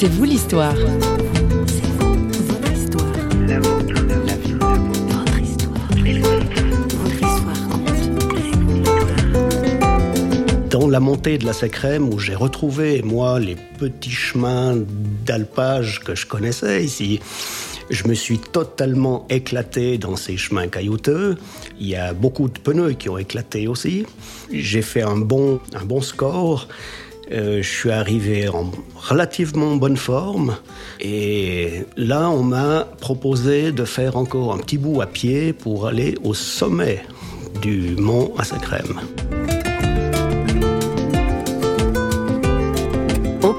[0.00, 0.76] C'est vous l'histoire.
[10.70, 14.76] Dans la montée de la Sécrème, où j'ai retrouvé, moi, les petits chemins
[15.26, 17.18] d'alpage que je connaissais ici,
[17.90, 21.36] je me suis totalement éclaté dans ces chemins caillouteux.
[21.80, 24.06] Il y a beaucoup de pneus qui ont éclaté aussi.
[24.52, 26.68] J'ai fait un bon, un bon score.
[27.30, 30.56] Euh, je suis arrivé en relativement bonne forme.
[31.00, 36.16] Et là on m'a proposé de faire encore un petit bout à pied pour aller
[36.24, 37.02] au sommet
[37.60, 38.44] du mont à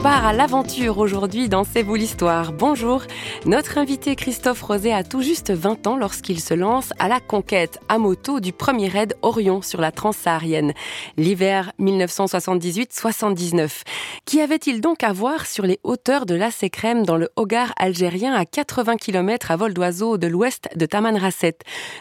[0.01, 2.53] part à l'aventure aujourd'hui dans C'est vous l'histoire.
[2.53, 3.03] Bonjour.
[3.45, 7.81] Notre invité Christophe Rosé a tout juste 20 ans lorsqu'il se lance à la conquête
[7.89, 10.71] à moto du premier raid Orion sur la transsaharienne.
[11.17, 13.81] L'hiver 1978-79.
[14.23, 18.33] Qui avait-il donc à voir sur les hauteurs de la Sécrème dans le Hogar algérien
[18.33, 21.57] à 80 km à vol d'oiseau de l'ouest de Tamanrasset?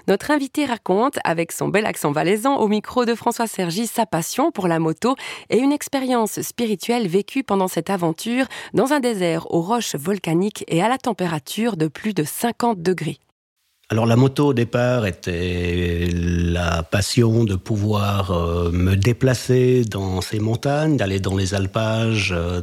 [0.06, 4.52] Notre invité raconte, avec son bel accent valaisan au micro de François Sergi, sa passion
[4.52, 5.16] pour la moto
[5.50, 10.82] et une expérience spirituelle vécue pendant cette aventure dans un désert aux roches volcaniques et
[10.82, 13.18] à la température de plus de 50 degrés.
[13.90, 20.40] Alors la moto au départ était la passion de pouvoir euh, me déplacer dans ces
[20.40, 22.60] montagnes, d'aller dans les alpages, euh,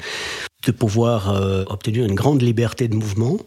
[0.68, 3.38] de pouvoir euh, obtenir une grande liberté de mouvement.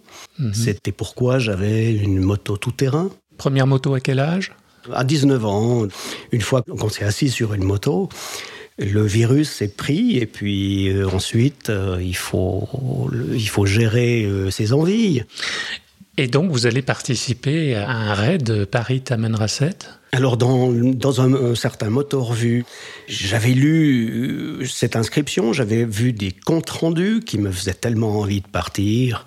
[0.41, 0.55] Mhm.
[0.55, 3.11] C'était pourquoi j'avais une moto tout-terrain.
[3.37, 4.53] Première moto à quel âge?
[4.93, 5.87] À 19 ans,
[6.33, 8.09] une fois qu'on s'est assis sur une moto,
[8.79, 12.69] le virus est pris et puis euh, ensuite euh, il, faut,
[13.33, 15.23] il faut gérer euh, ses envies.
[16.17, 19.77] Et donc vous allez participer à un raid Paris-Tamanrasset
[20.13, 22.65] alors dans, dans un, certain motor vu,
[23.09, 28.47] j'avais lu cette inscription, j'avais vu des comptes rendus qui me faisaient tellement envie de
[28.47, 29.27] partir.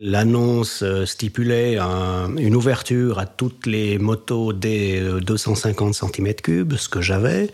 [0.00, 7.50] L'annonce stipulait une ouverture à toutes les motos des 250 cm3, ce que j'avais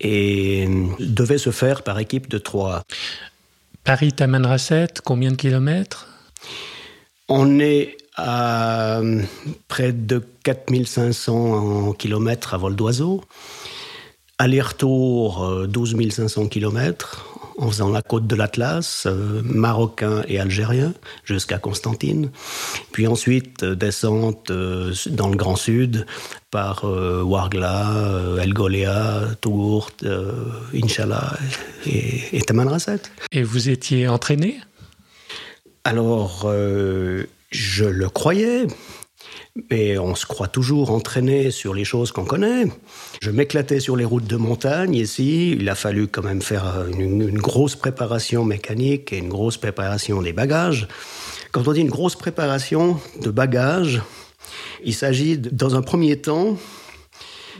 [0.00, 0.68] et
[0.98, 2.82] devait se faire par équipe de trois.
[3.84, 6.08] Paris-Tamanrasset, combien de kilomètres?
[7.28, 9.00] On est à
[9.68, 13.22] près de 4500 kilomètres à vol d'oiseau.
[14.38, 17.29] Aller-retour, 12 500 kilomètres
[17.60, 20.94] en faisant la côte de l'Atlas, euh, marocain et algérien,
[21.24, 22.30] jusqu'à Constantine.
[22.90, 26.06] Puis ensuite, euh, descente euh, dans le Grand Sud
[26.50, 27.92] par Wargla,
[28.42, 29.92] El Golea, Tourt,
[30.74, 31.38] Inch'Allah
[31.86, 33.02] et, et Tamanrasset.
[33.30, 34.58] Et vous étiez entraîné?
[35.84, 36.52] Alors,
[37.52, 38.66] je le croyais.
[39.70, 42.66] Mais on se croit toujours entraîné sur les choses qu'on connaît.
[43.20, 45.52] Je m'éclatais sur les routes de montagne ici.
[45.52, 50.32] Il a fallu quand même faire une, grosse préparation mécanique et une grosse préparation des
[50.32, 50.88] bagages.
[51.52, 54.02] Quand on dit une grosse préparation de bagages,
[54.84, 56.56] il s'agit dans un premier temps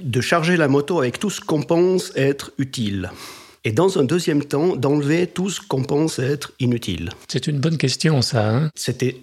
[0.00, 3.10] de charger la moto avec tout ce qu'on pense être utile.
[3.64, 7.10] Et dans un deuxième temps, d'enlever tout ce qu'on pense être inutile.
[7.28, 8.48] C'est une bonne question, ça.
[8.48, 8.70] Hein?
[8.75, 9.20] C'était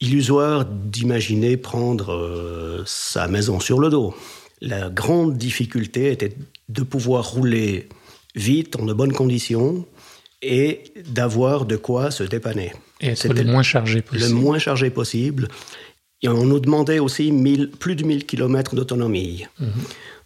[0.00, 4.14] illusoire d'imaginer prendre euh, sa maison sur le dos.
[4.60, 6.36] La grande difficulté était
[6.68, 7.88] de pouvoir rouler
[8.34, 9.86] vite, en de bonnes conditions,
[10.42, 12.72] et d'avoir de quoi se dépanner.
[13.00, 14.28] Et être le moins chargé possible.
[14.28, 15.48] Le moins chargé possible.
[16.22, 17.32] Et on nous demandait aussi
[17.78, 19.46] plus de 1000 km d'autonomie.
[19.58, 19.70] Mhm.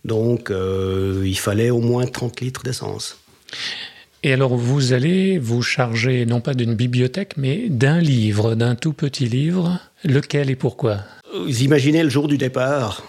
[0.05, 3.19] Donc, euh, il fallait au moins 30 litres d'essence.
[4.23, 8.93] Et alors vous allez vous charger non pas d'une bibliothèque, mais d'un livre, d'un tout
[8.93, 9.81] petit livre.
[10.05, 10.99] Lequel et pourquoi?
[11.35, 13.03] Vous imaginez le jour du départ.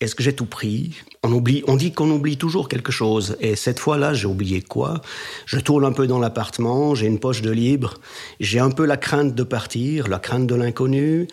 [0.00, 0.94] Est-ce que j'ai tout pris?
[1.24, 3.36] On, oublie, on dit qu'on oublie toujours quelque chose.
[3.40, 5.00] Et cette fois-là, j'ai oublié quoi?
[5.46, 7.94] Je tourne un peu dans l'appartement, j'ai une poche de libre,
[8.38, 11.26] j'ai un peu la crainte de partir, la crainte de l'inconnu.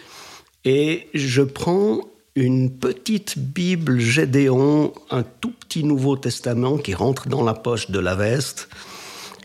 [0.65, 2.01] Et je prends
[2.35, 7.99] une petite Bible Gédéon, un tout petit Nouveau Testament qui rentre dans la poche de
[7.99, 8.69] la veste,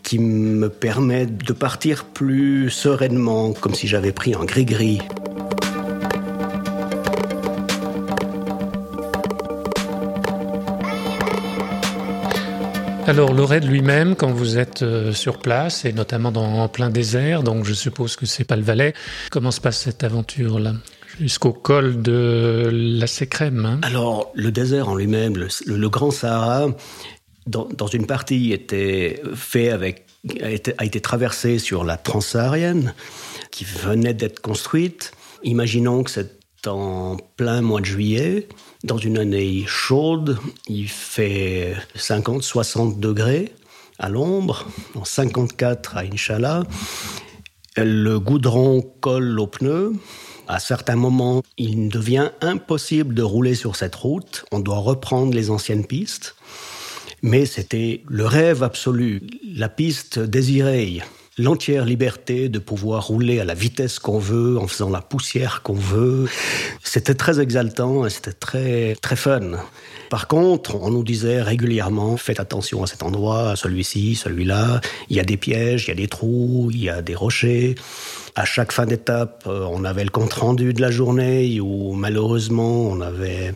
[0.03, 4.99] qui me permet de partir plus sereinement, comme si j'avais pris un gris-gris.
[13.07, 16.89] Alors le raid lui-même, quand vous êtes euh, sur place et notamment dans en plein
[16.89, 18.95] désert, donc je suppose que c'est pas le Valais,
[19.29, 20.73] comment se passe cette aventure-là?
[21.19, 23.65] Jusqu'au col de la Sécrème.
[23.65, 23.79] Hein.
[23.83, 26.67] Alors, le désert en lui-même, le, Grand Sahara,
[27.47, 30.05] dans, une partie, était fait avec,
[30.41, 32.93] a été, traversé sur la transsaharienne,
[33.51, 35.13] qui venait d'être construite.
[35.43, 36.35] Imaginons que c'est
[36.67, 38.47] en plein mois de juillet,
[38.83, 43.51] dans une année chaude, il fait 50-60 degrés
[43.99, 46.63] à l'ombre, en 54 à Inch'Allah.
[47.77, 49.93] Le goudron colle aux pneus.
[50.47, 54.45] À certains moments, il devient impossible de rouler sur cette route.
[54.51, 56.35] On doit reprendre les anciennes pistes.
[57.21, 59.23] Mais c'était le rêve absolu,
[59.55, 61.01] la piste désirée,
[61.39, 65.73] l'entière liberté de pouvoir rouler à la vitesse qu'on veut, en faisant la poussière qu'on
[65.73, 66.27] veut.
[66.83, 69.57] C'était très exaltant et c'était très, très fun.
[70.11, 74.81] Par contre, on nous disait régulièrement, faites attention à cet endroit, à celui-ci, celui-là.
[75.09, 77.75] Il y a des pièges, il y a des trous, il y a des rochers.
[78.37, 82.99] À chaque fin d'étape, euh, on avait le compte-rendu de la journée où malheureusement, on
[82.99, 83.53] avait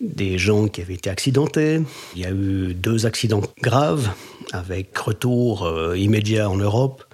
[0.00, 1.82] des gens qui avaient été accidentés.
[2.16, 4.08] Il y a eu deux accidents graves
[4.52, 7.04] avec retour euh, immédiat en Europe.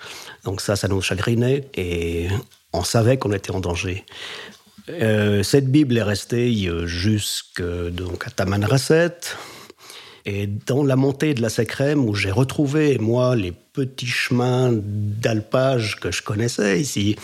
[0.44, 2.28] Donc ça, ça nous chagrinait et
[2.72, 4.04] on savait qu'on était en danger.
[4.88, 6.54] Euh, cette Bible est restée
[6.86, 7.64] jusqu'à
[8.36, 9.18] Tamanrasset.
[10.26, 15.98] Et dans la montée de la Sécrème, où j'ai retrouvé, moi, les petits chemins d'alpage
[16.00, 17.16] que je connaissais ici,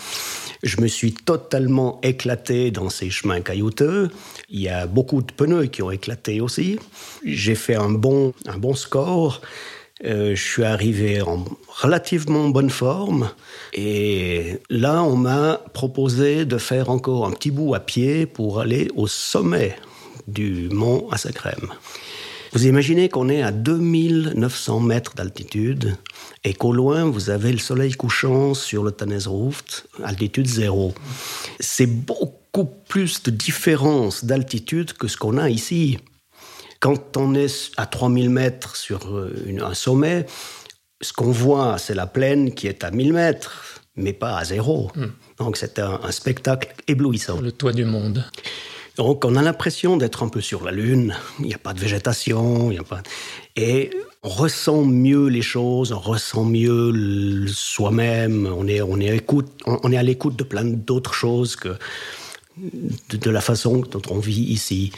[0.63, 4.09] je me suis totalement éclaté dans ces chemins caillouteux.
[4.49, 6.79] Il y a beaucoup de pneus qui ont éclaté aussi.
[7.23, 9.41] J'ai fait un bon, un bon score.
[10.05, 13.31] Euh, je suis arrivé en relativement bonne forme
[13.73, 18.89] et là on m'a proposé de faire encore un petit bout à pied pour aller
[18.95, 19.75] au sommet
[20.27, 21.73] du mont Assakrem.
[22.53, 25.95] Vous imaginez qu'on est à 2900 mètres d'altitude
[26.43, 30.93] et qu'au loin vous avez le soleil couchant sur le Tannesruft, altitude zéro.
[31.59, 35.97] C'est beaucoup plus de différence d'altitude que ce qu'on a ici.
[36.79, 40.25] Quand on est à 3000 mètres sur euh, un sommet,
[41.01, 44.91] ce qu'on voit, c'est la plaine qui est à 1000 mètres, mais pas à zéro.
[44.95, 45.07] Hmm.
[45.37, 47.41] Donc c'est un, spectacle éblouissant.
[47.41, 48.23] Le toit du monde.
[48.97, 51.15] Donc on a l'impression d'être un peu sur la Lune.
[51.39, 53.01] Il n'y a pas de végétation, a pas...
[53.55, 53.91] Et
[54.23, 59.23] on ressent mieux les choses, on ressent mieux soi-même, on est, on, est
[59.65, 61.77] on est à l'écoute de plein d'autres choses que
[62.57, 64.91] de, la façon dont on vit ici.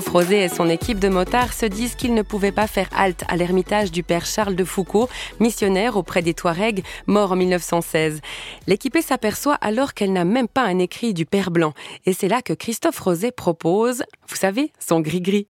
[0.00, 3.22] Christophe Rosé et son équipe de motards se disent qu'ils ne pouvaient pas faire halte
[3.28, 5.10] à l'ermitage du père Charles de Foucault,
[5.40, 8.22] missionnaire auprès des Touaregs, mort en 1916.
[8.66, 11.74] L'équipée s'aperçoit alors qu'elle n'a même pas un écrit du père Blanc.
[12.06, 15.48] Et c'est là que Christophe Rosé propose, vous savez, son gris-gris.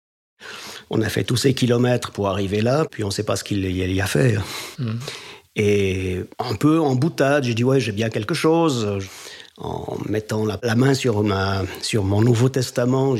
[0.88, 3.45] On a fait tous ces kilomètres pour arriver là, puis on ne sait pas ce
[3.45, 4.45] qu'il y a à faire.
[4.78, 4.93] Mmh.
[5.57, 8.99] Et un peu en boutade, j'ai dit ouais, j'ai bien quelque chose
[9.59, 13.15] en mettant la, main sur, mon Nouveau Testament.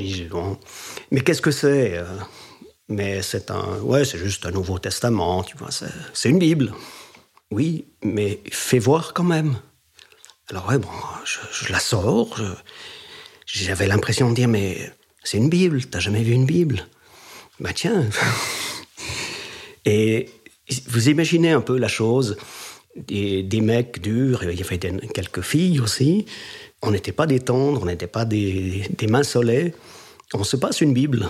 [1.11, 2.05] mais qu'est-ce que c'est euh?
[2.89, 5.69] Mais c'est un, ouais, c'est juste un Nouveau Testament, tu vois,
[6.15, 6.73] c'est une Bible.
[7.51, 9.57] Oui, mais fais voir quand même.
[10.51, 10.89] Alors ouais, bon,
[11.25, 12.41] je, la sors.
[13.45, 14.91] J'avais l'impression de dire, mais
[15.23, 16.87] c'est une Bible, t'as jamais vu une Bible?
[17.61, 18.07] Bah tiens.
[19.85, 20.31] Et
[20.87, 22.37] vous imaginez un peu la chose
[22.97, 26.27] des, mecs durs, il y avait quelques filles aussi.
[26.83, 29.73] On n'était pas des tendres, on n'était pas des, mains soleils.
[30.35, 31.29] On se passe une Bible,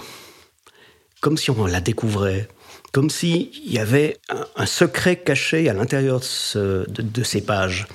[1.20, 2.48] comme si on la découvrait,
[2.92, 4.18] comme s'il y avait
[4.56, 6.20] un, secret caché à l'intérieur
[6.54, 7.86] de, de, ces pages.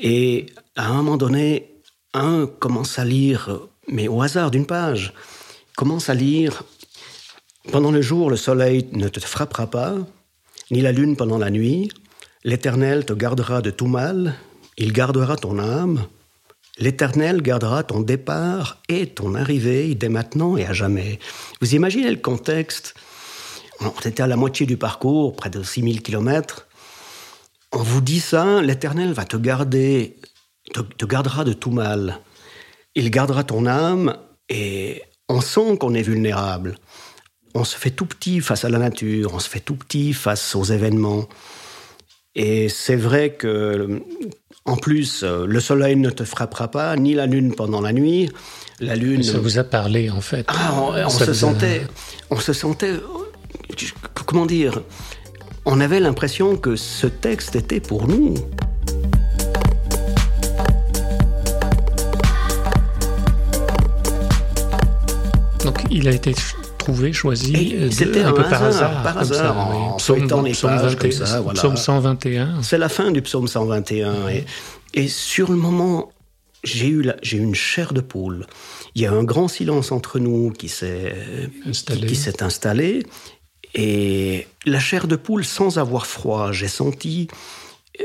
[0.00, 1.74] Et à un moment donné,
[2.14, 5.12] un commence à lire, mais au hasard d'une page,
[5.76, 6.62] commence à lire
[7.72, 9.94] Pendant le jour, le soleil ne te frappera pas,
[10.70, 11.90] ni la lune pendant la nuit.
[12.48, 14.34] L'Éternel te gardera de tout mal,
[14.78, 16.06] il gardera ton âme,
[16.78, 21.18] l'Éternel gardera ton départ et ton arrivée dès maintenant et à jamais.
[21.60, 22.94] Vous imaginez le contexte?
[23.82, 26.68] On était à la moitié du parcours, près de 6000 km.
[27.72, 30.16] on vous dit ça, l'Éternel va te garder,
[30.72, 32.18] te, gardera de tout mal.
[32.94, 34.16] Il gardera ton âme
[34.48, 36.76] et on sent qu'on est vulnérable.
[37.54, 40.56] On se fait tout petit face à la nature, on se fait tout petit face
[40.56, 41.28] aux événements.
[42.40, 44.00] Et c'est vrai que,
[44.64, 48.30] en plus, le soleil ne te frappera pas, ni la lune pendant la nuit.
[48.78, 49.24] La lune.
[49.24, 50.46] Ça vous a parlé, en fait.
[50.46, 50.72] Ah,
[51.04, 51.82] on, se sentait,
[52.30, 52.92] on se sentait,
[54.24, 54.82] comment dire,
[55.64, 58.34] on avait l'impression que ce texte était pour nous.
[65.64, 66.34] Donc il a été
[66.88, 71.42] trouvé, choisi C'était un, peu par hasard, par hasard, en psaume, les pages, comme ça,
[71.54, 72.62] Psaume 121.
[72.62, 74.28] C'est la fin du psaume 121.
[74.28, 74.44] Et,
[74.94, 76.10] et sur le moment,
[76.64, 78.46] j'ai eu, j'ai eu une chair de poule.
[78.94, 81.14] Il y a un grand silence entre nous qui s'est
[81.66, 82.06] installé.
[82.06, 83.04] Qui, s'est installé.
[83.74, 87.28] Et la chair de poule sans avoir froid, j'ai senti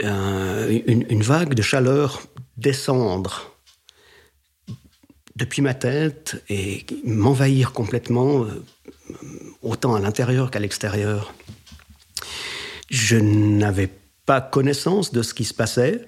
[0.04, 2.22] euh, une, vague de chaleur
[2.58, 3.53] descendre
[5.36, 8.64] depuis ma tête et m'envahir complètement, euh,
[9.62, 11.34] autant à l'intérieur qu'à l'extérieur.
[12.90, 13.90] Je n'avais
[14.26, 16.08] pas connaissance de ce qui se passait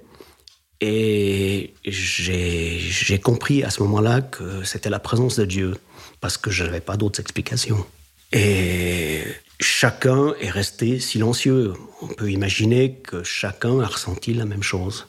[0.81, 5.75] et j'ai compris à ce moment-là que c'était la présence de Dieu
[6.21, 7.85] parce que je n'avais pas d'autres explications.
[8.31, 9.23] Et
[9.59, 11.73] chacun est resté silencieux.
[12.01, 15.07] On peut imaginer que chacun a ressenti la même chose.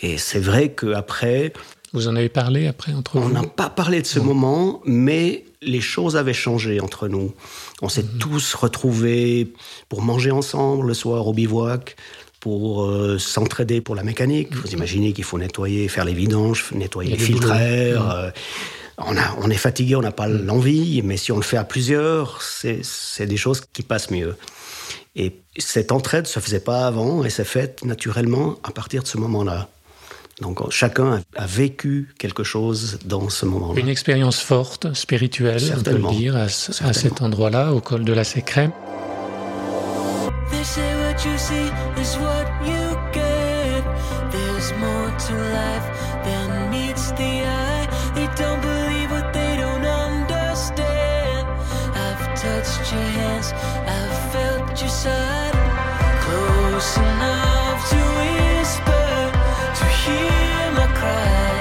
[0.00, 1.52] Et c'est vrai qu'après...
[1.92, 5.44] Vous en avez parlé après entre vous On n'a pas parlé de ce moment, mais
[5.60, 7.32] les choses avaient changé entre nous.
[7.82, 8.18] On s'est mhm.
[8.18, 9.52] tous retrouvés
[9.88, 11.96] pour manger ensemble le soir au bivouac,
[12.38, 14.54] pour euh, s'entraider pour la mécanique.
[14.54, 17.52] Vous imaginez qu'il faut nettoyer, faire les vidanges, nettoyer les filtres
[19.02, 20.44] on, est fatigué, on n'a pas mm.
[20.44, 24.36] l'envie, mais si on le fait à plusieurs, c'est des choses qui passent mieux.
[25.16, 29.08] Et cette entraide ne se faisait pas avant et s'est faite naturellement à partir de
[29.08, 29.68] ce moment-là.
[30.40, 33.80] Donc chacun a vécu quelque chose dans ce moment-là.
[33.80, 38.24] Une expérience forte, spirituelle, on peut le dire, à, cet endroit-là, au col de la
[38.24, 38.72] Sécrème.
[53.86, 55.54] I've felt your side.
[56.24, 58.99] Close enough to whisper,
[60.10, 61.59] hear my cry.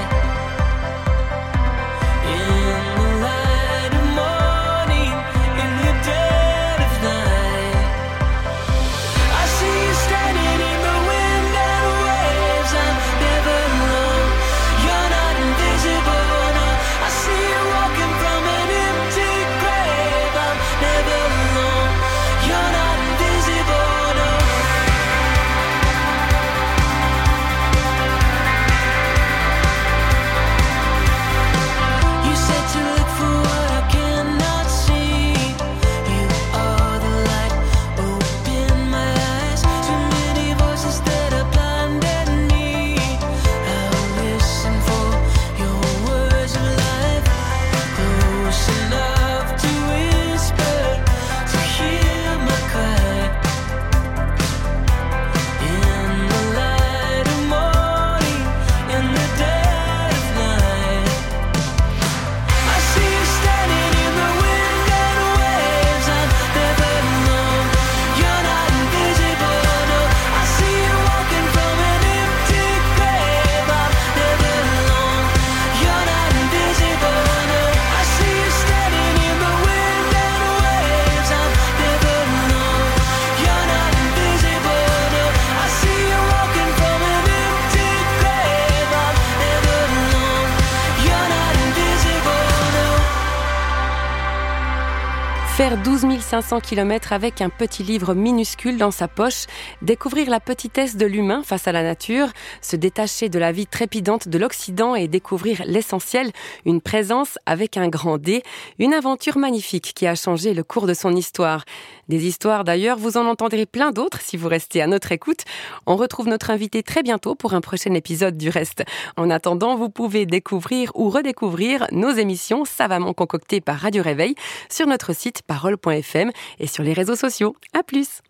[95.60, 99.46] Faire 12 500 km avec un petit livre minuscule dans sa poche,
[99.82, 102.30] découvrir la petitesse de l'humain face à la nature,
[102.62, 106.32] se détacher de la vie trépidante de l'Occident et découvrir l'essentiel,
[106.66, 108.42] une présence avec un grand D,
[108.80, 111.66] une aventure magnifique qui a changé le cours de son histoire.
[112.08, 115.44] Des histoires d'ailleurs, vous en entendrez plein d'autres si vous restez à notre écoute.
[115.86, 118.86] On retrouve notre invité très bientôt pour un prochain épisode du reste.
[119.18, 124.36] En attendant, vous pouvez découvrir ou redécouvrir nos émissions savamment concoctées par Radio Réveil
[124.70, 127.56] sur notre site parole.fm et sur les réseaux sociaux.
[127.74, 128.22] À plus!